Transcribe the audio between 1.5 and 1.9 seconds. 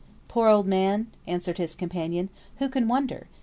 his